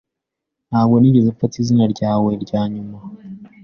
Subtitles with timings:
[0.69, 2.97] Ntabwo nigeze mfata izina ryawe ryanyuma.